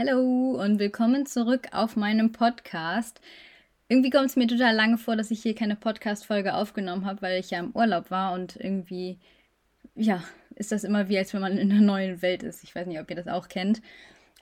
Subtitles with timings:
[0.00, 3.20] Hallo und willkommen zurück auf meinem Podcast.
[3.86, 7.38] Irgendwie kommt es mir total lange vor, dass ich hier keine Podcast-Folge aufgenommen habe, weil
[7.38, 9.18] ich ja im Urlaub war und irgendwie,
[9.94, 10.24] ja,
[10.54, 12.64] ist das immer wie, als wenn man in einer neuen Welt ist.
[12.64, 13.82] Ich weiß nicht, ob ihr das auch kennt.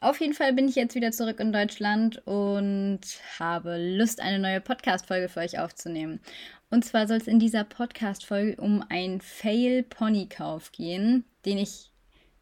[0.00, 3.00] Auf jeden Fall bin ich jetzt wieder zurück in Deutschland und
[3.40, 6.20] habe Lust, eine neue Podcast-Folge für euch aufzunehmen.
[6.70, 11.87] Und zwar soll es in dieser Podcast-Folge um einen Fail-Pony-Kauf gehen, den ich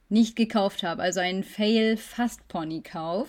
[0.09, 1.03] nicht gekauft habe.
[1.03, 3.29] Also ein Fail-Fast-Pony-Kauf.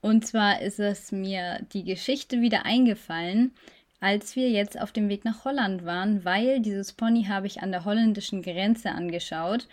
[0.00, 3.52] Und zwar ist es mir die Geschichte wieder eingefallen,
[4.00, 7.70] als wir jetzt auf dem Weg nach Holland waren, weil dieses Pony habe ich an
[7.70, 9.68] der holländischen Grenze angeschaut.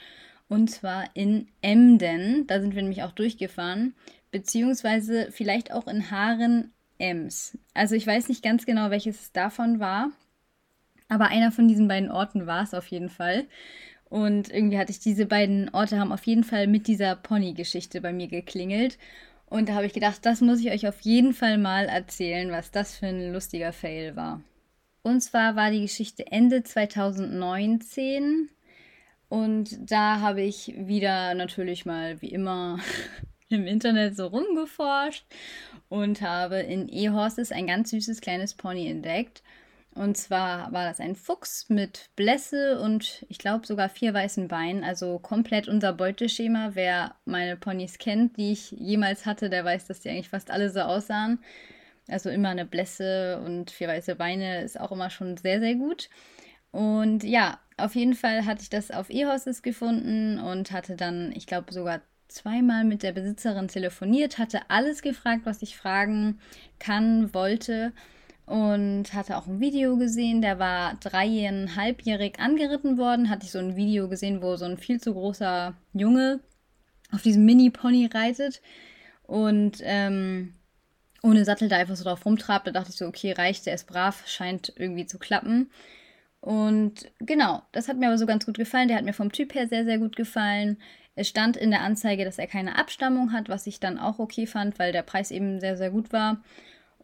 [0.48, 2.48] Und zwar in Emden.
[2.48, 3.94] Da sind wir nämlich auch durchgefahren.
[4.31, 7.58] Beziehungsweise vielleicht auch in Haaren Ems.
[7.73, 10.12] Also ich weiß nicht ganz genau, welches davon war.
[11.08, 13.45] Aber einer von diesen beiden Orten war es auf jeden Fall.
[14.09, 18.11] Und irgendwie hatte ich diese beiden Orte haben auf jeden Fall mit dieser Pony-Geschichte bei
[18.11, 18.97] mir geklingelt.
[19.45, 22.71] Und da habe ich gedacht, das muss ich euch auf jeden Fall mal erzählen, was
[22.71, 24.41] das für ein lustiger Fail war.
[25.02, 28.49] Und zwar war die Geschichte Ende 2019.
[29.27, 32.80] Und da habe ich wieder natürlich mal wie immer
[33.49, 35.25] im Internet so rumgeforscht
[35.87, 39.43] und habe in E-Horses ein ganz süßes kleines Pony entdeckt.
[40.00, 44.86] Und zwar war das ein Fuchs mit Blässe und ich glaube sogar vier weißen Beinen,
[44.86, 46.69] also komplett unser Beuteschema.
[46.72, 50.70] Wer meine Ponys kennt, die ich jemals hatte, der weiß, dass die eigentlich fast alle
[50.70, 51.39] so aussahen.
[52.08, 56.09] Also immer eine Blässe und vier weiße Beine ist auch immer schon sehr, sehr gut.
[56.72, 61.45] Und ja, auf jeden Fall hatte ich das auf E-Horses gefunden und hatte dann, ich
[61.45, 66.39] glaube, sogar zweimal mit der Besitzerin telefoniert, hatte alles gefragt, was ich fragen
[66.80, 67.92] kann, wollte
[68.50, 73.30] und hatte auch ein Video gesehen, der war dreieinhalbjährig angeritten worden.
[73.30, 76.39] Hatte ich so ein Video gesehen, wo so ein viel zu großer Junge
[77.11, 78.61] auf diesem Mini-Pony reitet
[79.21, 80.55] und ähm,
[81.21, 82.65] ohne Sattel da einfach so drauf rumtrabt.
[82.65, 85.70] Da dachte ich so, okay, reicht, der ist brav, scheint irgendwie zu klappen.
[86.42, 88.87] Und genau, das hat mir aber so ganz gut gefallen.
[88.87, 90.77] Der hat mir vom Typ her sehr, sehr gut gefallen.
[91.14, 94.48] Es stand in der Anzeige, dass er keine Abstammung hat, was ich dann auch okay
[94.48, 96.42] fand, weil der Preis eben sehr, sehr gut war.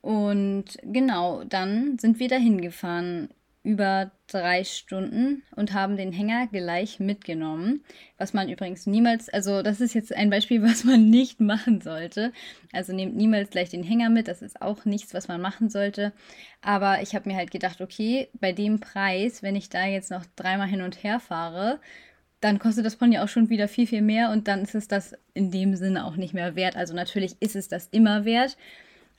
[0.05, 3.29] Und genau, dann sind wir dahin gefahren
[3.63, 7.83] über drei Stunden und haben den Hänger gleich mitgenommen.
[8.19, 12.33] Was man übrigens niemals, also das ist jetzt ein Beispiel, was man nicht machen sollte.
[12.71, 16.13] Also nehmt niemals gleich den Hänger mit, das ist auch nichts, was man machen sollte.
[16.61, 20.27] Aber ich habe mir halt gedacht, okay, bei dem Preis, wenn ich da jetzt noch
[20.35, 21.79] dreimal hin und her fahre,
[22.41, 25.15] dann kostet das Pony auch schon wieder viel, viel mehr und dann ist es das
[25.33, 26.75] in dem Sinne auch nicht mehr wert.
[26.75, 28.55] Also natürlich ist es das immer wert.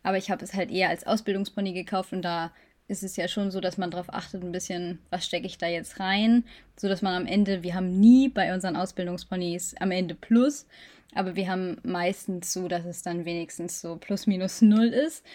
[0.06, 2.52] Aber ich habe es halt eher als Ausbildungspony gekauft und da
[2.86, 5.66] ist es ja schon so, dass man darauf achtet, ein bisschen, was stecke ich da
[5.66, 6.44] jetzt rein,
[6.76, 10.68] so dass man am Ende, wir haben nie bei unseren Ausbildungsponys am Ende Plus,
[11.12, 15.26] aber wir haben meistens so, dass es dann wenigstens so plus minus null ist.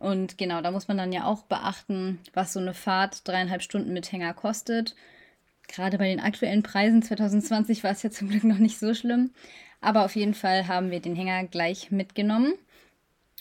[0.00, 3.92] Und genau, da muss man dann ja auch beachten, was so eine Fahrt dreieinhalb Stunden
[3.92, 4.96] mit Hänger kostet.
[5.68, 9.30] Gerade bei den aktuellen Preisen 2020 war es ja zum Glück noch nicht so schlimm.
[9.80, 12.54] Aber auf jeden Fall haben wir den Hänger gleich mitgenommen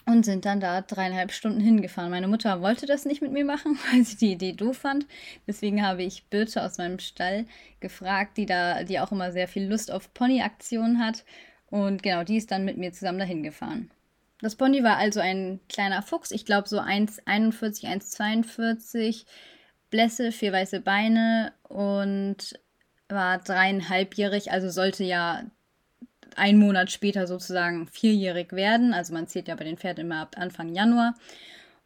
[0.05, 2.11] und sind dann da dreieinhalb Stunden hingefahren.
[2.11, 5.07] Meine Mutter wollte das nicht mit mir machen, weil sie die Idee doof fand.
[5.47, 7.45] Deswegen habe ich Birte aus meinem Stall
[7.79, 11.25] gefragt, die da, die auch immer sehr viel Lust auf Pony-Aktionen hat.
[11.69, 13.89] Und genau, die ist dann mit mir zusammen dahin gefahren.
[14.41, 19.25] Das Pony war also ein kleiner Fuchs, ich glaube so 1,41, 1,42,
[19.89, 22.59] Blässe, vier weiße Beine und
[23.07, 25.43] war dreieinhalbjährig, also sollte ja
[26.35, 28.93] ein Monat später sozusagen vierjährig werden.
[28.93, 31.15] Also man zählt ja bei den Pferden immer ab Anfang Januar.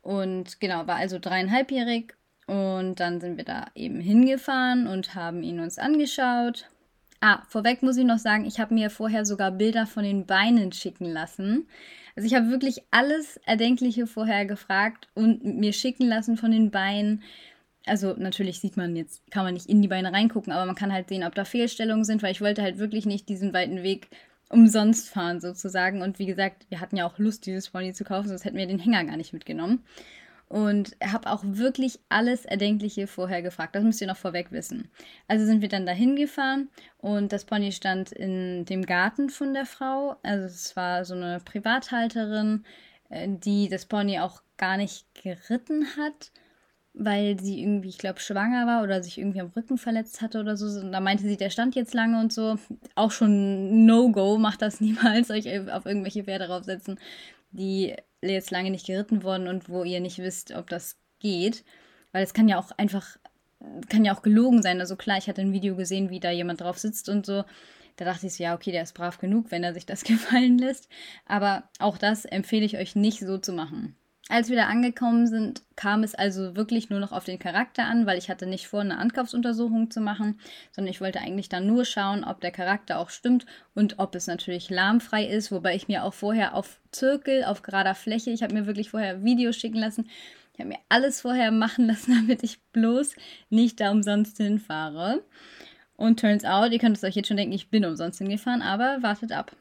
[0.02, 2.14] Und genau, war also dreieinhalbjährig.
[2.48, 6.68] Und dann sind wir da eben hingefahren und haben ihn uns angeschaut.
[7.22, 10.72] Ah, vorweg muss ich noch sagen, ich habe mir vorher sogar Bilder von den Beinen
[10.72, 11.68] schicken lassen.
[12.16, 17.24] Also ich habe wirklich alles Erdenkliche vorher gefragt und mir schicken lassen von den Beinen.
[17.86, 20.94] Also natürlich sieht man jetzt, kann man nicht in die Beine reingucken, aber man kann
[20.94, 24.10] halt sehen, ob da Fehlstellungen sind, weil ich wollte halt wirklich nicht diesen weiten Weg
[24.50, 26.02] umsonst fahren sozusagen.
[26.02, 28.68] Und wie gesagt, wir hatten ja auch Lust, dieses Pony zu kaufen, sonst hätten wir
[28.68, 29.84] den Hänger gar nicht mitgenommen.
[30.48, 33.76] Und habe auch wirklich alles Erdenkliche vorher gefragt.
[33.76, 34.90] Das müsst ihr noch vorweg wissen.
[35.28, 39.68] Also sind wir dann dahin gefahren und das Pony stand in dem Garten von der
[39.68, 40.16] Frau.
[40.24, 42.66] Also es war so eine Privathalterin,
[43.10, 46.32] äh, die das Pony auch gar nicht geritten hat
[47.00, 50.58] weil sie irgendwie, ich glaube, schwanger war oder sich irgendwie am Rücken verletzt hatte oder
[50.58, 50.66] so.
[50.82, 52.60] Und da meinte sie, der stand jetzt lange und so.
[52.96, 57.00] Auch schon No-Go, macht das niemals, euch auf irgendwelche Pferde draufsetzen,
[57.52, 61.64] die jetzt lange nicht geritten wurden und wo ihr nicht wisst, ob das geht.
[62.12, 63.18] Weil es kann ja auch einfach,
[63.88, 64.82] kann ja auch gelogen sein.
[64.82, 67.46] Also klar, ich hatte ein Video gesehen, wie da jemand drauf sitzt und so.
[67.96, 70.58] Da dachte ich so, ja, okay, der ist brav genug, wenn er sich das gefallen
[70.58, 70.90] lässt.
[71.26, 73.96] Aber auch das empfehle ich euch nicht so zu machen.
[74.32, 78.06] Als wir da angekommen sind, kam es also wirklich nur noch auf den Charakter an,
[78.06, 80.40] weil ich hatte nicht vor, eine Ankaufsuntersuchung zu machen,
[80.72, 84.28] sondern ich wollte eigentlich dann nur schauen, ob der Charakter auch stimmt und ob es
[84.28, 88.54] natürlich lahmfrei ist, wobei ich mir auch vorher auf Zirkel, auf gerader Fläche, ich habe
[88.54, 90.08] mir wirklich vorher Videos schicken lassen,
[90.54, 93.16] ich habe mir alles vorher machen lassen, damit ich bloß
[93.50, 95.24] nicht da umsonst hinfahre.
[95.96, 99.02] Und turns out, ihr könnt es euch jetzt schon denken, ich bin umsonst hingefahren, aber
[99.02, 99.56] wartet ab.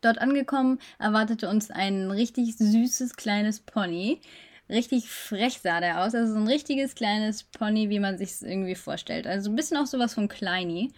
[0.00, 4.20] Dort angekommen erwartete uns ein richtig süßes kleines Pony.
[4.68, 6.14] Richtig frech sah der aus.
[6.14, 9.26] Also so ein richtiges kleines Pony, wie man sich es irgendwie vorstellt.
[9.26, 10.92] Also ein bisschen auch sowas von Kleini.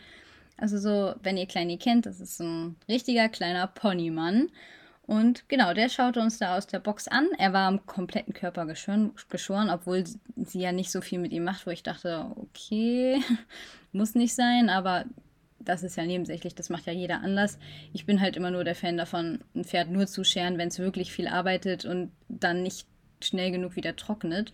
[0.56, 4.50] Also so, wenn ihr Kleini kennt, das ist ein richtiger kleiner Ponymann.
[5.04, 7.28] Und genau, der schaute uns da aus der Box an.
[7.38, 10.04] Er war am kompletten Körper geschoren, geschoren, obwohl
[10.37, 13.20] sie ja nicht so viel mit ihm macht, wo ich dachte, okay,
[13.93, 15.04] muss nicht sein, aber
[15.64, 17.59] das ist ja nebensächlich, das macht ja jeder anders.
[17.93, 20.79] Ich bin halt immer nur der Fan davon, ein Pferd nur zu scheren, wenn es
[20.79, 22.87] wirklich viel arbeitet und dann nicht
[23.20, 24.53] schnell genug wieder trocknet.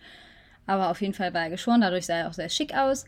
[0.65, 3.05] Aber auf jeden Fall war er geschoren, dadurch sah er auch sehr schick aus.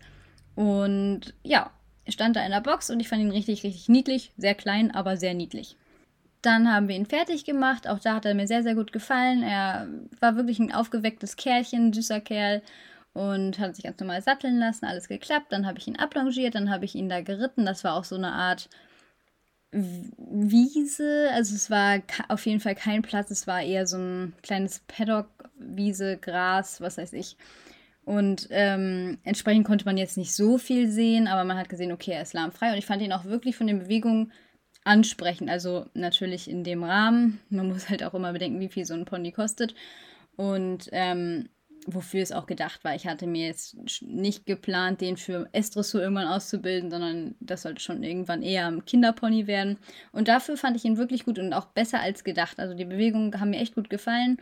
[0.56, 1.72] Und ja,
[2.06, 4.32] er stand da in der Box und ich fand ihn richtig, richtig niedlich.
[4.38, 5.78] Sehr klein, aber sehr niedlich.
[6.42, 7.88] Dann haben wir ihn fertig gemacht.
[7.88, 9.44] Auch da hat er mir sehr, sehr gut gefallen.
[9.44, 9.88] Er
[10.20, 12.64] war wirklich ein aufgewecktes Kerlchen, süßer Kerl
[13.14, 15.48] und hat sich ganz normal satteln lassen, alles geklappt.
[15.50, 17.66] Dann habe ich ihn ablongiert, dann habe ich ihn da geritten.
[17.66, 18.70] Das war auch so eine Art
[19.72, 21.30] Wiese.
[21.34, 25.28] Also es war auf jeden Fall kein Platz, es war eher so ein kleines Paddock,
[25.56, 27.38] Wiese, Gras, was weiß ich.
[28.04, 32.12] Und ähm, entsprechend konnte man jetzt nicht so viel sehen, aber man hat gesehen, okay,
[32.12, 32.72] er ist lahmfrei.
[32.72, 34.32] Und ich fand ihn auch wirklich von den Bewegungen
[34.84, 35.50] ansprechend.
[35.50, 37.40] Also natürlich in dem Rahmen.
[37.50, 39.76] Man muss halt auch immer bedenken, wie viel so ein Pony kostet.
[40.36, 41.50] Und ähm,
[41.88, 42.96] wofür es auch gedacht war.
[42.96, 48.04] Ich hatte mir jetzt nicht geplant, den für S-Dressur irgendwann auszubilden, sondern das sollte schon
[48.04, 49.78] irgendwann eher ein Kinderpony werden.
[50.12, 52.60] Und dafür fand ich ihn wirklich gut und auch besser als gedacht.
[52.60, 54.38] Also die Bewegungen haben mir echt gut gefallen.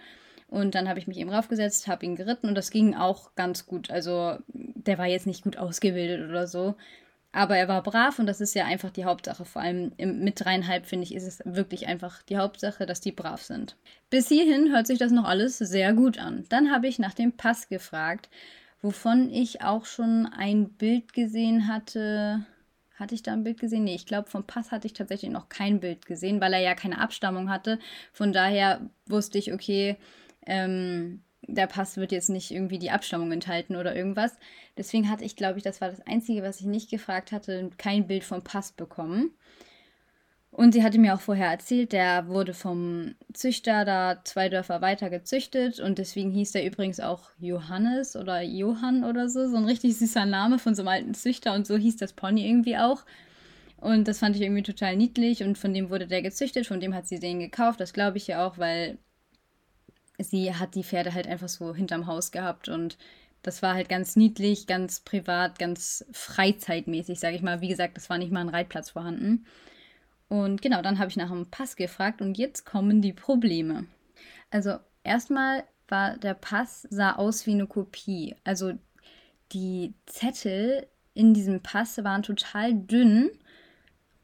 [0.48, 3.68] Und dann habe ich mich eben raufgesetzt, habe ihn geritten und das ging auch ganz
[3.68, 3.92] gut.
[3.92, 6.76] Also der war jetzt nicht gut ausgebildet oder so.
[7.32, 9.46] Aber er war brav und das ist ja einfach die Hauptsache.
[9.46, 13.44] Vor allem mit dreieinhalb, finde ich, ist es wirklich einfach die Hauptsache, dass die brav
[13.44, 13.76] sind.
[14.10, 16.46] Bis hierhin hört sich das noch alles sehr gut an.
[16.50, 18.30] Dann habe ich nach dem Pass gefragt,
[18.82, 22.46] wovon ich auch schon ein Bild gesehen hatte.
[22.96, 23.84] Hatte ich da ein Bild gesehen?
[23.84, 26.74] Nee, ich glaube, vom Pass hatte ich tatsächlich noch kein Bild gesehen, weil er ja
[26.74, 27.78] keine Abstammung hatte.
[28.12, 29.98] Von daher wusste ich, okay,
[30.48, 34.38] ähm, der Pass wird jetzt nicht irgendwie die Abstammung enthalten oder irgendwas.
[34.78, 38.08] Deswegen hatte ich, glaube ich, das war das Einzige, was ich nicht gefragt hatte, kein
[38.08, 39.32] Bild vom Pass bekommen.
[40.52, 45.10] Und sie hatte mir auch vorher erzählt, der wurde vom Züchter da zwei Dörfer weiter
[45.10, 49.48] gezüchtet und deswegen hieß der übrigens auch Johannes oder Johann oder so.
[49.48, 52.48] So ein richtig süßer Name von so einem alten Züchter und so hieß das Pony
[52.48, 53.06] irgendwie auch.
[53.78, 56.96] Und das fand ich irgendwie total niedlich und von dem wurde der gezüchtet, von dem
[56.96, 57.80] hat sie den gekauft.
[57.80, 58.98] Das glaube ich ja auch, weil
[60.20, 62.98] sie hat die Pferde halt einfach so hinterm Haus gehabt und
[63.42, 67.62] das war halt ganz niedlich, ganz privat, ganz freizeitmäßig, sage ich mal.
[67.62, 69.46] Wie gesagt, es war nicht mal ein Reitplatz vorhanden.
[70.28, 73.86] Und genau, dann habe ich nach einem Pass gefragt und jetzt kommen die Probleme.
[74.52, 78.36] Also erstmal war der Pass sah aus wie eine Kopie.
[78.44, 78.74] Also
[79.54, 83.32] die Zettel in diesem Pass waren total dünn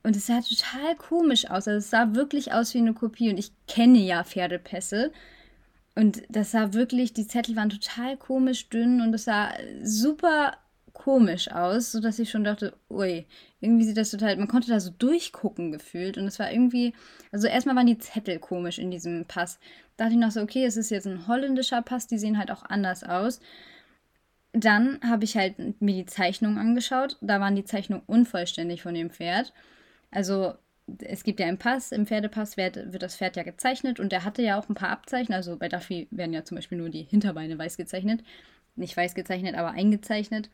[0.04, 1.68] und es sah total komisch aus.
[1.68, 5.12] Also es sah wirklich aus wie eine Kopie und ich kenne ja Pferdepässe
[5.96, 10.58] und das sah wirklich, die Zettel waren total komisch dünn und es sah super
[10.92, 13.26] komisch aus, sodass ich schon dachte, ui,
[13.60, 16.94] irgendwie sieht das total, man konnte da so durchgucken gefühlt und es war irgendwie,
[17.32, 19.60] also erstmal waren die Zettel komisch in diesem Pass.
[19.98, 22.52] Da dachte ich noch so, okay, es ist jetzt ein holländischer Pass, die sehen halt
[22.52, 23.40] auch anders aus.
[24.54, 29.10] Dann habe ich halt mir die Zeichnung angeschaut, da waren die Zeichnungen unvollständig von dem
[29.10, 29.54] Pferd.
[30.12, 30.56] Also
[31.00, 34.24] es gibt ja im Pass, im Pferdepass wird, wird, das Pferd ja gezeichnet und der
[34.24, 35.34] hatte ja auch ein paar Abzeichen.
[35.34, 38.24] Also bei Duffy werden ja zum Beispiel nur die Hinterbeine weiß gezeichnet.
[38.76, 40.50] Nicht weiß gezeichnet, aber eingezeichnet.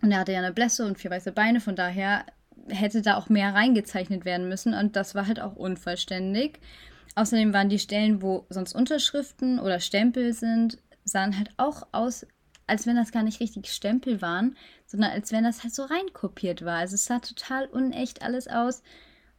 [0.00, 2.24] Und er hatte ja eine Blässe und vier weiße Beine, von daher
[2.68, 6.60] hätte da auch mehr reingezeichnet werden müssen und das war halt auch unvollständig.
[7.14, 12.26] Außerdem waren die Stellen, wo sonst Unterschriften oder Stempel sind, sahen halt auch aus,
[12.66, 14.56] als wenn das gar nicht richtig Stempel waren,
[14.86, 16.78] sondern als wenn das halt so reinkopiert war.
[16.78, 18.82] Also es sah total unecht alles aus.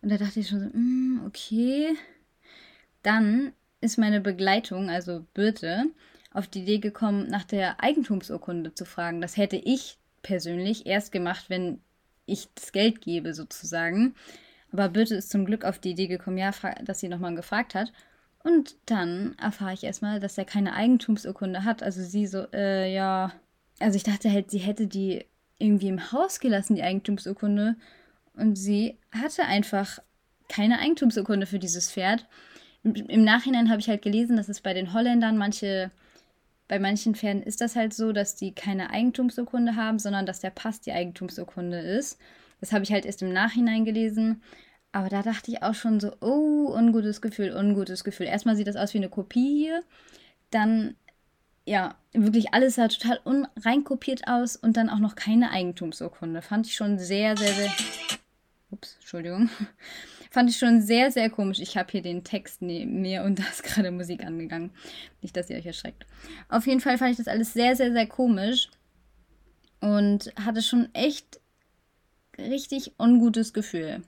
[0.03, 1.95] Und da dachte ich schon so, mm, okay.
[3.01, 5.85] Dann ist meine Begleitung, also Birte,
[6.31, 9.21] auf die Idee gekommen, nach der Eigentumsurkunde zu fragen.
[9.21, 11.79] Das hätte ich persönlich erst gemacht, wenn
[12.25, 14.13] ich das Geld gebe, sozusagen.
[14.71, 16.51] Aber Birte ist zum Glück auf die Idee gekommen, ja,
[16.83, 17.93] dass sie nochmal gefragt hat.
[18.43, 21.81] Und dann erfahre ich erstmal, dass er keine Eigentumsurkunde hat.
[21.81, 23.31] Also sie so, äh, ja.
[23.79, 25.25] Also ich dachte halt, sie hätte die
[25.59, 27.77] irgendwie im Haus gelassen, die Eigentumsurkunde.
[28.35, 29.99] Und sie hatte einfach
[30.49, 32.27] keine Eigentumsurkunde für dieses Pferd.
[32.83, 35.91] Im Nachhinein habe ich halt gelesen, dass es bei den Holländern manche,
[36.67, 40.49] bei manchen Pferden ist das halt so, dass die keine Eigentumsurkunde haben, sondern dass der
[40.49, 42.19] Pass die Eigentumsurkunde ist.
[42.59, 44.41] Das habe ich halt erst im Nachhinein gelesen.
[44.91, 48.27] Aber da dachte ich auch schon so, oh, ungutes Gefühl, ungutes Gefühl.
[48.27, 49.83] Erstmal sieht das aus wie eine Kopie hier.
[50.51, 50.95] Dann,
[51.65, 53.19] ja, wirklich alles sah total
[53.59, 56.43] reinkopiert aus und dann auch noch keine Eigentumsurkunde.
[56.43, 57.71] Fand ich schon sehr, sehr, sehr.
[58.73, 59.49] Ups, Entschuldigung.
[60.31, 61.59] Fand ich schon sehr, sehr komisch.
[61.59, 64.71] Ich habe hier den Text neben mir und da ist gerade Musik angegangen.
[65.21, 66.05] Nicht, dass ihr euch erschreckt.
[66.49, 68.69] Auf jeden Fall fand ich das alles sehr, sehr, sehr komisch.
[69.79, 71.39] Und hatte schon echt
[72.37, 74.01] richtig ungutes Gefühl.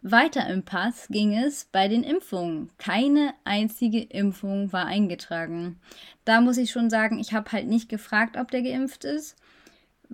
[0.00, 2.70] Weiter im Pass ging es bei den Impfungen.
[2.78, 5.80] Keine einzige Impfung war eingetragen.
[6.24, 9.36] Da muss ich schon sagen, ich habe halt nicht gefragt, ob der geimpft ist,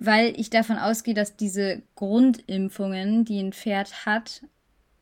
[0.01, 4.43] weil ich davon ausgehe, dass diese Grundimpfungen, die ein Pferd hat,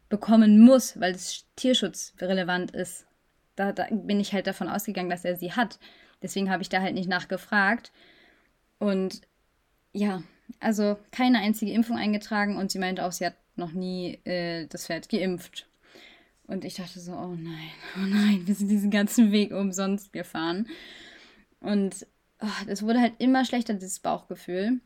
[0.10, 3.06] bekommen muss, weil es tierschutzrelevant ist.
[3.56, 5.78] Da, da bin ich halt davon ausgegangen, dass er sie hat.
[6.24, 7.92] Deswegen habe ich da halt nicht nachgefragt.
[8.80, 9.22] Und
[9.94, 10.24] ja,
[10.60, 14.88] also keine einzige Impfung eingetragen und sie meinte auch, sie hat noch nie äh, das
[14.88, 15.68] Pferd geimpft.
[16.48, 20.68] Und ich dachte so, oh nein, oh nein, wir sind diesen ganzen Weg umsonst gefahren.
[21.60, 22.08] Und
[22.68, 24.80] es oh, wurde halt immer schlechter, dieses Bauchgefühl.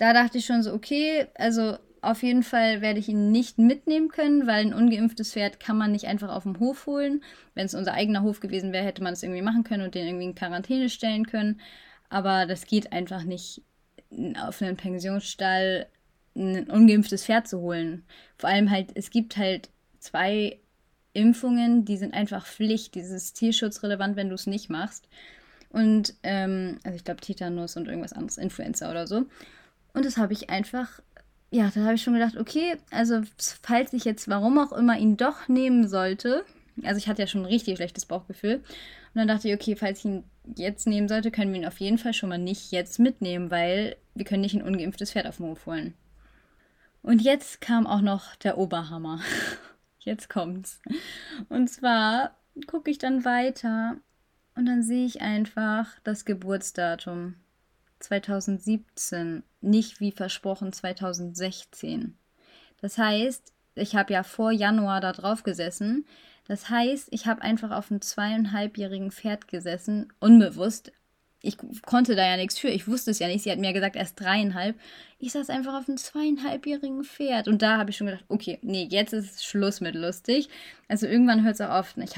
[0.00, 4.08] Da dachte ich schon so, okay, also auf jeden Fall werde ich ihn nicht mitnehmen
[4.08, 7.22] können, weil ein ungeimpftes Pferd kann man nicht einfach auf dem Hof holen.
[7.54, 10.06] Wenn es unser eigener Hof gewesen wäre, hätte man es irgendwie machen können und den
[10.06, 11.60] irgendwie in Quarantäne stellen können.
[12.08, 13.60] Aber das geht einfach nicht,
[14.42, 15.86] auf einen Pensionsstall
[16.34, 18.06] ein ungeimpftes Pferd zu holen.
[18.38, 20.60] Vor allem halt, es gibt halt zwei
[21.12, 22.94] Impfungen, die sind einfach Pflicht.
[22.94, 25.10] Dieses tierschutzrelevant, wenn du es nicht machst.
[25.68, 29.26] Und, ähm, also ich glaube Tetanus und irgendwas anderes, Influenza oder so.
[29.92, 31.00] Und das habe ich einfach
[31.50, 33.22] ja, da habe ich schon gedacht, okay, also
[33.62, 36.44] falls ich jetzt warum auch immer ihn doch nehmen sollte,
[36.84, 38.56] also ich hatte ja schon ein richtig schlechtes Bauchgefühl.
[38.56, 40.24] Und dann dachte ich, okay, falls ich ihn
[40.56, 43.96] jetzt nehmen sollte, können wir ihn auf jeden Fall schon mal nicht jetzt mitnehmen, weil
[44.14, 45.94] wir können nicht ein ungeimpftes Pferd auf den Hof holen.
[47.02, 49.20] Und jetzt kam auch noch der Oberhammer.
[50.02, 50.80] Jetzt kommt's.
[51.50, 52.34] Und zwar
[52.66, 53.96] gucke ich dann weiter
[54.54, 57.34] und dann sehe ich einfach das Geburtsdatum.
[58.00, 62.16] 2017, nicht wie versprochen 2016.
[62.80, 66.06] Das heißt, ich habe ja vor Januar da drauf gesessen.
[66.48, 70.92] Das heißt, ich habe einfach auf einem zweieinhalbjährigen Pferd gesessen, unbewusst.
[71.42, 72.68] Ich konnte da ja nichts für.
[72.68, 73.44] Ich wusste es ja nicht.
[73.44, 74.78] Sie hat mir gesagt, erst dreieinhalb.
[75.18, 77.48] Ich saß einfach auf einem zweieinhalbjährigen Pferd.
[77.48, 80.48] Und da habe ich schon gedacht, okay, nee, jetzt ist Schluss mit lustig.
[80.88, 81.96] Also irgendwann hört es auch auf.
[81.96, 82.16] Ich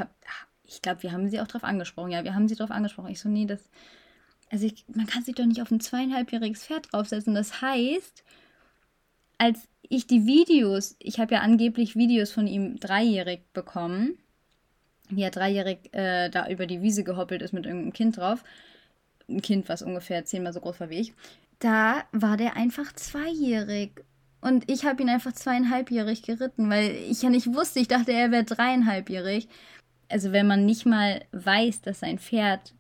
[0.64, 2.10] ich glaube, wir haben sie auch drauf angesprochen.
[2.10, 3.10] Ja, wir haben sie drauf angesprochen.
[3.10, 3.68] Ich so, nee, das,
[4.52, 7.34] also ich, man kann sich doch nicht auf ein zweieinhalbjähriges Pferd draufsetzen.
[7.34, 8.22] Das heißt,
[9.38, 14.18] als ich die Videos, ich habe ja angeblich Videos von ihm dreijährig bekommen,
[15.08, 18.44] wie er dreijährig äh, da über die Wiese gehoppelt ist mit irgendeinem Kind drauf.
[19.26, 21.14] Ein Kind, was ungefähr zehnmal so groß war wie ich.
[21.58, 24.04] Da war der einfach zweijährig.
[24.42, 28.30] Und ich habe ihn einfach zweieinhalbjährig geritten, weil ich ja nicht wusste, ich dachte, er
[28.32, 29.48] wäre dreieinhalbjährig.
[30.10, 32.74] Also wenn man nicht mal weiß, dass sein Pferd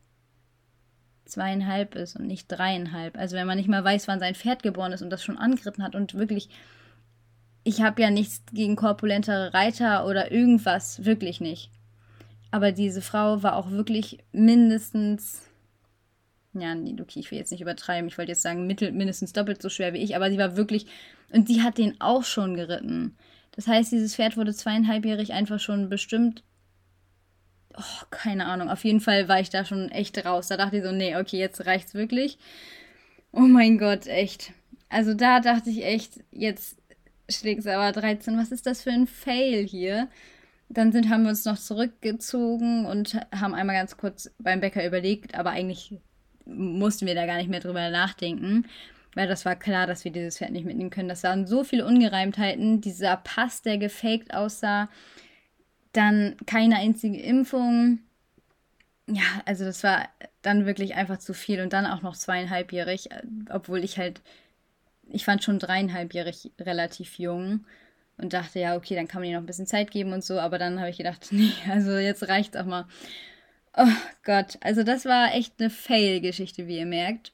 [1.24, 3.16] zweieinhalb ist und nicht dreieinhalb.
[3.16, 5.82] Also wenn man nicht mal weiß, wann sein Pferd geboren ist und das schon angeritten
[5.82, 6.48] hat und wirklich,
[7.64, 11.70] ich habe ja nichts gegen korpulentere Reiter oder irgendwas, wirklich nicht.
[12.50, 15.48] Aber diese Frau war auch wirklich mindestens,
[16.52, 19.62] ja, nee, okay, ich will jetzt nicht übertreiben, ich wollte jetzt sagen, mittel, mindestens doppelt
[19.62, 20.86] so schwer wie ich, aber sie war wirklich,
[21.32, 23.16] und sie hat den auch schon geritten.
[23.52, 26.42] Das heißt, dieses Pferd wurde zweieinhalbjährig einfach schon bestimmt
[27.76, 28.68] oh, keine Ahnung.
[28.68, 30.48] Auf jeden Fall war ich da schon echt raus.
[30.48, 32.38] Da dachte ich so, nee, okay, jetzt reicht's wirklich.
[33.32, 34.52] Oh mein Gott, echt.
[34.88, 36.76] Also da dachte ich echt, jetzt
[37.30, 38.36] schlägt's aber 13.
[38.38, 40.08] Was ist das für ein Fail hier?
[40.68, 45.34] Dann sind, haben wir uns noch zurückgezogen und haben einmal ganz kurz beim Bäcker überlegt,
[45.34, 45.94] aber eigentlich
[46.46, 48.66] mussten wir da gar nicht mehr drüber nachdenken,
[49.14, 51.08] weil das war klar, dass wir dieses Pferd nicht mitnehmen können.
[51.08, 52.80] Das waren so viele Ungereimtheiten.
[52.80, 54.88] Dieser Pass, der gefaked aussah,
[55.92, 58.00] dann keine einzige Impfung.
[59.06, 60.08] Ja, also das war
[60.42, 63.08] dann wirklich einfach zu viel und dann auch noch zweieinhalbjährig,
[63.50, 64.20] obwohl ich halt,
[65.08, 67.64] ich fand schon dreieinhalbjährig relativ jung
[68.18, 70.38] und dachte, ja, okay, dann kann man ihr noch ein bisschen Zeit geben und so,
[70.38, 72.86] aber dann habe ich gedacht, nee, also jetzt reicht's auch mal.
[73.76, 73.86] Oh
[74.24, 77.32] Gott, also das war echt eine Fail-Geschichte, wie ihr merkt.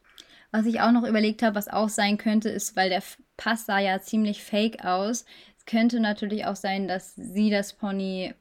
[0.50, 3.02] Was ich auch noch überlegt habe, was auch sein könnte, ist, weil der
[3.36, 5.24] Pass sah ja ziemlich fake aus.
[5.58, 8.34] Es könnte natürlich auch sein, dass sie das Pony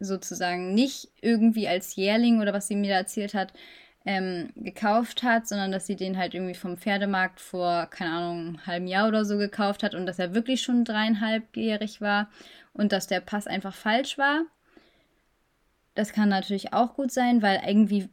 [0.00, 3.52] sozusagen nicht irgendwie als Jährling oder was sie mir da erzählt hat,
[4.06, 8.66] ähm, gekauft hat, sondern dass sie den halt irgendwie vom Pferdemarkt vor, keine Ahnung, einem
[8.66, 12.30] halben Jahr oder so gekauft hat und dass er wirklich schon dreieinhalbjährig war
[12.72, 14.44] und dass der Pass einfach falsch war.
[15.94, 18.08] Das kann natürlich auch gut sein, weil irgendwie,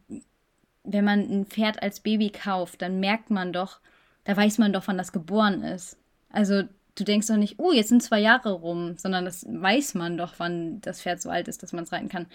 [0.84, 3.80] wenn man ein Pferd als Baby kauft, dann merkt man doch,
[4.26, 5.98] da weiß man doch, wann das geboren ist.
[6.30, 6.64] Also
[7.00, 10.36] du denkst doch nicht, oh, jetzt sind zwei Jahre rum, sondern das weiß man doch,
[10.38, 12.28] wann das Pferd so alt ist, dass man es reiten kann.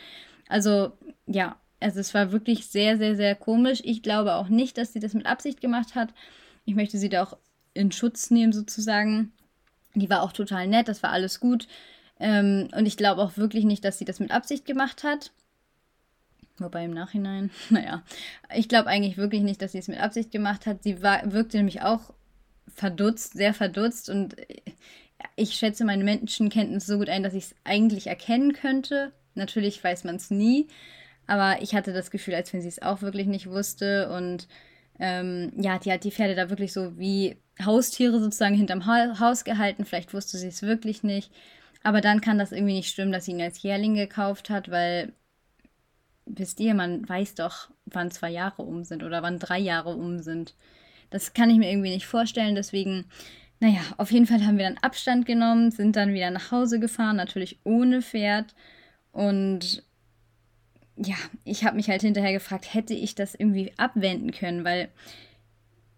[0.49, 0.93] Also
[1.27, 3.81] ja, also es war wirklich sehr, sehr, sehr komisch.
[3.85, 6.15] Ich glaube auch nicht, dass sie das mit Absicht gemacht hat.
[6.65, 7.37] Ich möchte sie da auch
[7.75, 9.33] in Schutz nehmen, sozusagen.
[9.95, 11.67] Die war auch total nett, das war alles gut.
[12.21, 15.33] Ähm, und ich glaube auch wirklich nicht, dass sie das mit Absicht gemacht hat.
[16.59, 18.03] Wobei im Nachhinein, naja,
[18.55, 20.83] ich glaube eigentlich wirklich nicht, dass sie es mit Absicht gemacht hat.
[20.83, 22.15] Sie war, wirkte nämlich auch
[22.75, 24.37] verdutzt, sehr verdutzt und
[25.37, 29.13] ich schätze meine Menschenkenntnis so gut ein, dass ich es eigentlich erkennen könnte.
[29.35, 30.67] Natürlich weiß man es nie,
[31.27, 34.49] aber ich hatte das Gefühl, als wenn sie es auch wirklich nicht wusste und
[34.99, 39.45] ähm, ja, die hat die Pferde da wirklich so wie Haustiere sozusagen hinterm ha Haus
[39.45, 39.85] gehalten.
[39.85, 41.31] Vielleicht wusste sie es wirklich nicht.
[41.83, 45.13] Aber dann kann das irgendwie nicht stimmen, dass sie ihn als Jährling gekauft hat, weil,
[46.27, 50.21] wisst ihr, man weiß doch, wann zwei Jahre um sind oder wann drei Jahre um
[50.21, 50.55] sind.
[51.13, 52.55] Das kann ich mir irgendwie nicht vorstellen.
[52.55, 53.05] Deswegen,
[53.61, 57.17] naja, auf jeden Fall haben wir dann Abstand genommen, sind dann wieder nach Hause gefahren,
[57.17, 58.55] natürlich ohne Pferd.
[59.13, 59.83] Und
[60.97, 64.89] ja, ich habe mich halt hinterher gefragt, hätte ich das irgendwie abwenden können, weil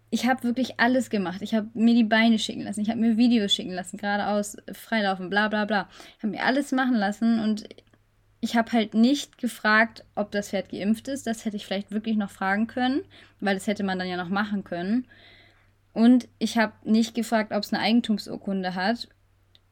[0.09, 1.41] ich habe wirklich alles gemacht.
[1.41, 5.29] Ich habe mir die Beine schicken lassen, ich habe mir Videos schicken lassen, geradeaus, freilaufen,
[5.29, 5.89] bla bla bla.
[6.17, 7.67] Ich habe mir alles machen lassen und
[8.45, 11.25] ich habe halt nicht gefragt, ob das Pferd geimpft ist.
[11.25, 13.01] Das hätte ich vielleicht wirklich noch fragen können,
[13.39, 15.07] weil das hätte man dann ja noch machen können.
[15.93, 19.07] Und ich habe nicht gefragt, ob es eine Eigentumsurkunde hat.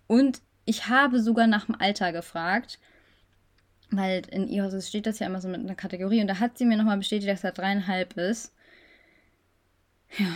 [0.08, 2.80] Und ich habe sogar nach dem Alter gefragt,
[3.92, 6.22] weil in IHOS steht das ja immer so mit einer Kategorie.
[6.22, 8.56] Und da hat sie mir nochmal bestätigt, dass er dreieinhalb ist.
[10.18, 10.36] Ja,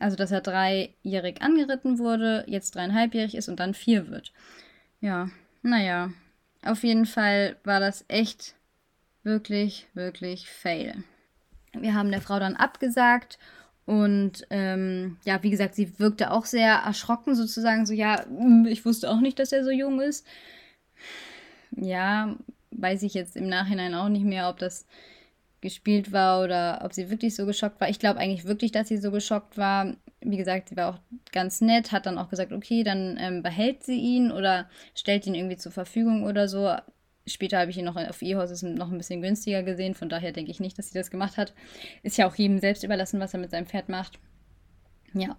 [0.00, 4.32] also dass er dreijährig angeritten wurde, jetzt dreieinhalbjährig ist und dann vier wird.
[5.00, 5.30] Ja,
[5.62, 6.10] naja,
[6.64, 8.54] auf jeden Fall war das echt
[9.22, 11.04] wirklich, wirklich fail.
[11.72, 13.38] Wir haben der Frau dann abgesagt
[13.86, 17.86] und ähm, ja, wie gesagt, sie wirkte auch sehr erschrocken sozusagen.
[17.86, 20.26] So, ja, hm, ich wusste auch nicht, dass er so jung ist.
[21.72, 22.36] Ja,
[22.72, 24.86] weiß ich jetzt im Nachhinein auch nicht mehr, ob das
[25.60, 27.88] gespielt war oder ob sie wirklich so geschockt war.
[27.88, 29.94] Ich glaube eigentlich wirklich, dass sie so geschockt war.
[30.22, 30.98] Wie gesagt, sie war auch
[31.32, 35.34] ganz nett, hat dann auch gesagt, okay, dann ähm, behält sie ihn oder stellt ihn
[35.34, 36.74] irgendwie zur Verfügung oder so.
[37.26, 40.50] Später habe ich ihn noch auf E-Horses noch ein bisschen günstiger gesehen, von daher denke
[40.50, 41.54] ich nicht, dass sie das gemacht hat.
[42.02, 44.18] Ist ja auch jedem selbst überlassen, was er mit seinem Pferd macht.
[45.14, 45.36] Ja.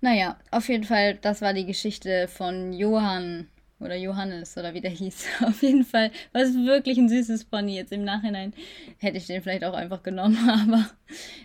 [0.00, 3.48] Naja, auf jeden Fall, das war die Geschichte von Johann
[3.82, 5.26] oder Johannes oder wie der hieß.
[5.46, 7.76] Auf jeden Fall war es wirklich ein süßes Pony.
[7.76, 8.52] Jetzt im Nachhinein
[8.98, 10.88] hätte ich den vielleicht auch einfach genommen, aber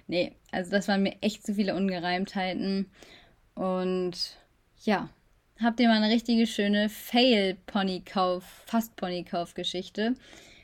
[0.08, 2.88] nee, also das waren mir echt zu viele Ungereimtheiten.
[3.56, 4.38] Und
[4.84, 5.10] ja,
[5.60, 10.16] habt ihr mal eine richtige schöne Fail-Pony-Kauf, Fast-Pony-Kauf-Geschichte.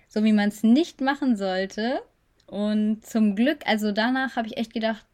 [0.08, 2.02] So wie man es nicht machen sollte.
[2.46, 5.06] Und zum Glück, also danach habe ich echt gedacht,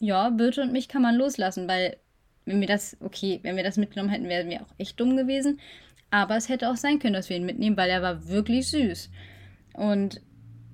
[0.00, 1.96] ja, Birte und mich kann man loslassen, weil
[2.44, 5.60] wenn wir das, okay, wenn wir das mitgenommen hätten, wären wir auch echt dumm gewesen.
[6.10, 9.10] Aber es hätte auch sein können, dass wir ihn mitnehmen, weil er war wirklich süß.
[9.74, 10.20] Und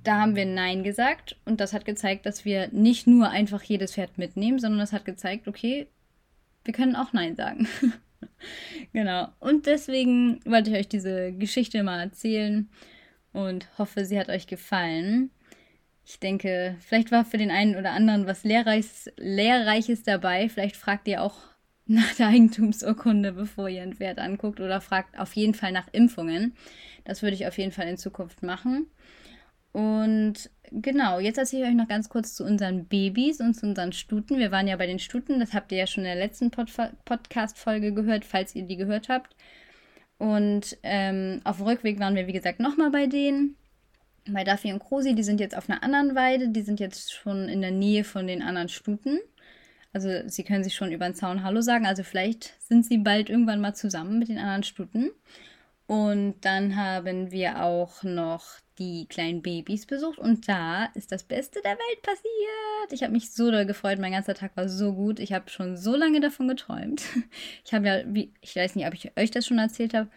[0.04, 3.94] da haben wir Nein gesagt und das hat gezeigt, dass wir nicht nur einfach jedes
[3.94, 5.88] Pferd mitnehmen, sondern das hat gezeigt, okay,
[6.64, 7.66] wir können auch Nein sagen.
[8.92, 9.28] genau.
[9.40, 12.68] Und deswegen wollte ich euch diese Geschichte mal erzählen
[13.32, 15.30] und hoffe, sie hat euch gefallen.
[16.06, 20.50] Ich denke, vielleicht war für den einen oder anderen was Lehrreiches, Lehrreiches dabei.
[20.50, 21.53] Vielleicht fragt ihr auch
[21.86, 26.54] nach der Eigentumsurkunde, bevor ihr ein Pferd anguckt oder fragt auf jeden Fall nach Impfungen.
[27.04, 28.86] Das würde ich auf jeden Fall in Zukunft machen.
[29.72, 33.92] Und genau, jetzt erzähle ich euch noch ganz kurz zu unseren Babys und zu unseren
[33.92, 34.38] Stuten.
[34.38, 36.70] Wir waren ja bei den Stuten, das habt ihr ja schon in der letzten Pod
[37.04, 39.34] Podcast-Folge gehört, falls ihr die gehört habt.
[40.16, 43.56] Und ähm, auf dem Rückweg waren wir, wie gesagt, nochmal bei denen.
[44.28, 47.48] Bei Duffy und Krosi, die sind jetzt auf einer anderen Weide, die sind jetzt schon
[47.48, 49.18] in der Nähe von den anderen Stuten.
[49.94, 51.86] Also sie können sich schon über den Zaun Hallo sagen.
[51.86, 55.10] Also vielleicht sind sie bald irgendwann mal zusammen mit den anderen Stuten.
[55.86, 58.44] Und dann haben wir auch noch
[58.78, 62.92] die kleinen Babys besucht und da ist das Beste der Welt passiert.
[62.92, 65.20] Ich habe mich so doll gefreut, mein ganzer Tag war so gut.
[65.20, 67.02] Ich habe schon so lange davon geträumt.
[67.64, 70.08] Ich habe ja, wie, ich weiß nicht, ob ich euch das schon erzählt habe,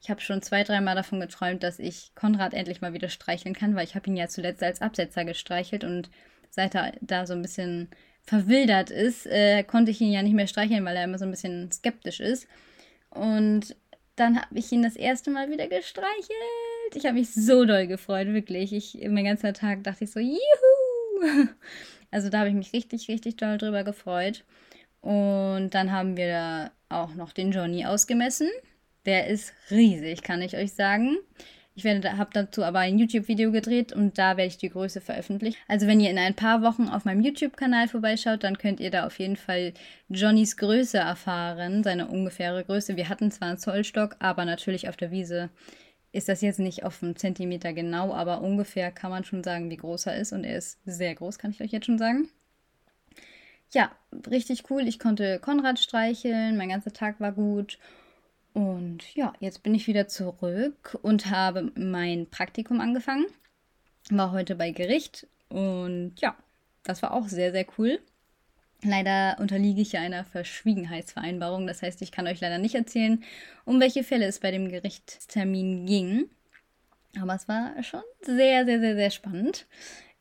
[0.00, 3.74] ich habe schon zwei, dreimal davon geträumt, dass ich Konrad endlich mal wieder streicheln kann,
[3.74, 6.10] weil ich habe ihn ja zuletzt als Absetzer gestreichelt und
[6.50, 7.88] seit er da so ein bisschen
[8.24, 11.30] verwildert ist, äh, konnte ich ihn ja nicht mehr streicheln, weil er immer so ein
[11.30, 12.46] bisschen skeptisch ist.
[13.10, 13.76] Und
[14.16, 16.94] dann habe ich ihn das erste Mal wieder gestreichelt.
[16.94, 18.72] Ich habe mich so doll gefreut, wirklich.
[18.72, 20.38] Ich, mein ganzer Tag dachte ich so, juhu!
[22.10, 24.44] Also da habe ich mich richtig, richtig toll drüber gefreut.
[25.00, 28.48] Und dann haben wir auch noch den Johnny ausgemessen.
[29.04, 31.18] Der ist riesig, kann ich euch sagen.
[31.76, 35.58] Ich habe dazu aber ein YouTube-Video gedreht und da werde ich die Größe veröffentlichen.
[35.66, 39.06] Also wenn ihr in ein paar Wochen auf meinem YouTube-Kanal vorbeischaut, dann könnt ihr da
[39.06, 39.74] auf jeden Fall
[40.08, 42.96] Johnnys Größe erfahren, seine ungefähre Größe.
[42.96, 45.50] Wir hatten zwar einen Zollstock, aber natürlich auf der Wiese
[46.12, 49.76] ist das jetzt nicht auf einen Zentimeter genau, aber ungefähr kann man schon sagen, wie
[49.76, 50.32] groß er ist.
[50.32, 52.28] Und er ist sehr groß, kann ich euch jetzt schon sagen.
[53.72, 53.90] Ja,
[54.30, 54.86] richtig cool.
[54.86, 57.80] Ich konnte Konrad streicheln, mein ganzer Tag war gut.
[58.54, 63.26] Und ja, jetzt bin ich wieder zurück und habe mein Praktikum angefangen.
[64.10, 66.36] War heute bei Gericht und ja,
[66.84, 67.98] das war auch sehr, sehr cool.
[68.82, 71.66] Leider unterliege ich ja einer Verschwiegenheitsvereinbarung.
[71.66, 73.24] Das heißt, ich kann euch leider nicht erzählen,
[73.64, 76.30] um welche Fälle es bei dem Gerichtstermin ging.
[77.20, 79.66] Aber es war schon sehr, sehr, sehr, sehr spannend.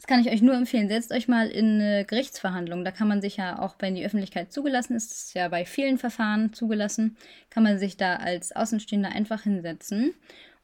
[0.04, 0.90] Das kann ich euch nur empfehlen.
[0.90, 2.84] Setzt euch mal in eine Gerichtsverhandlung.
[2.84, 5.98] Da kann man sich ja auch, wenn die Öffentlichkeit zugelassen ist, ist ja bei vielen
[5.98, 7.16] Verfahren zugelassen,
[7.50, 10.14] kann man sich da als Außenstehender einfach hinsetzen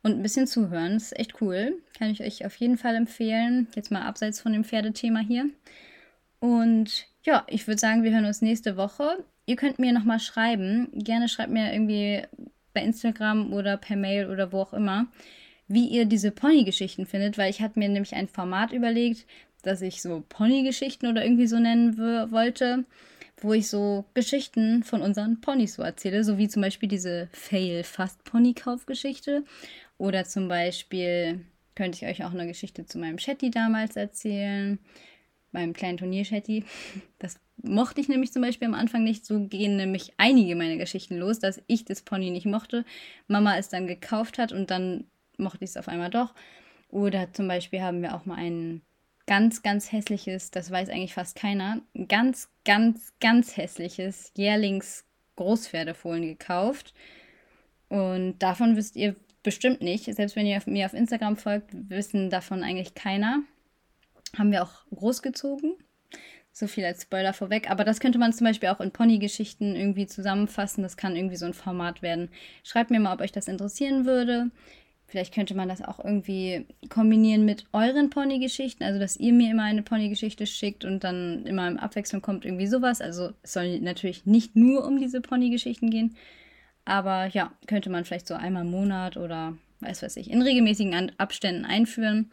[0.04, 0.96] und ein bisschen zuhören.
[0.96, 1.82] Das ist echt cool.
[1.98, 3.70] Kann ich euch auf jeden Fall empfehlen.
[3.78, 5.50] Jetzt mal abseits von dem Pferdethema hier.
[6.42, 9.24] Und ja, ich würde sagen, wir hören uns nächste Woche.
[9.46, 10.90] Ihr könnt mir nochmal schreiben.
[10.92, 12.24] Gerne schreibt mir irgendwie
[12.74, 15.08] bei Instagram oder per Mail oder wo auch immer,
[15.70, 19.26] wie ihr diese Pony-Geschichten findet, weil ich hatte mir nämlich ein Format überlegt,
[19.62, 22.86] das ich so Pony-Geschichten oder irgendwie so nennen wollte,
[23.38, 29.44] wo ich so Geschichten von unseren Ponys so erzähle, so wie zum Beispiel diese Fail-Fast-Pony-Kaufgeschichte
[29.98, 31.42] oder zum Beispiel
[31.76, 34.80] könnte ich euch auch eine Geschichte zu meinem Shetty damals erzählen
[35.52, 36.64] beim kleinen Turnier-Shetty.
[37.20, 39.26] Das mochte ich nämlich zum Beispiel am Anfang nicht.
[39.26, 42.86] So gehen nämlich einige meiner Geschichten los, dass ich das Pony nicht mochte.
[43.28, 45.06] Mama es dann gekauft hat und dann
[45.40, 46.34] mochte ich es auf einmal doch.
[46.90, 48.82] Oder zum Beispiel haben wir auch mal ein
[49.28, 56.96] ganz, ganz hässliches, das weiß eigentlich fast keiner, ganz, ganz, ganz hässliches Jährlings-Großpferdefohlen gekauft.
[57.90, 60.06] Und davon wisst ihr bestimmt nicht.
[60.06, 63.44] Selbst wenn ihr mir auf Instagram folgt, wissen davon eigentlich keiner.
[64.38, 65.76] Haben wir auch großgezogen.
[66.52, 67.70] So viel als Spoiler vorweg.
[67.70, 70.82] Aber das könnte man zum Beispiel auch in Pony-Geschichten irgendwie zusammenfassen.
[70.82, 72.30] Das kann irgendwie so ein Format werden.
[72.64, 74.50] Schreibt mir mal, ob euch das interessieren würde.
[75.10, 78.84] Vielleicht könnte man das auch irgendwie kombinieren mit euren Pony-Geschichten.
[78.84, 82.68] Also, dass ihr mir immer eine Pony-Geschichte schickt und dann immer im Abwechslung kommt irgendwie
[82.68, 83.02] sowas.
[83.02, 86.16] Also, es soll natürlich nicht nur um diese Pony-Geschichten gehen.
[86.86, 91.12] Aber ja, könnte man vielleicht so einmal im Monat oder weiß was ich, in regelmäßigen
[91.18, 92.32] Abständen einführen.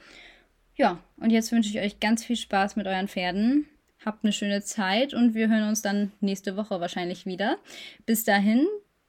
[0.76, 3.66] Ja, und jetzt wünsche ich euch ganz viel Spaß mit euren Pferden.
[4.04, 7.58] Habt eine schöne Zeit und wir hören uns dann nächste Woche wahrscheinlich wieder.
[8.04, 8.66] Bis dahin,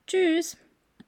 [0.08, 0.58] tschüss.